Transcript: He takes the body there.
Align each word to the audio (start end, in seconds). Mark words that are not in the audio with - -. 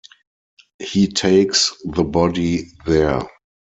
He 0.79 1.05
takes 1.09 1.71
the 1.85 2.03
body 2.03 2.65
there. 2.87 3.21